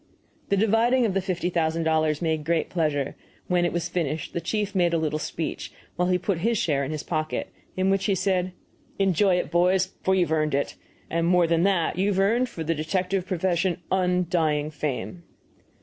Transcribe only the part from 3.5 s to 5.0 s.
it was finished the chief made a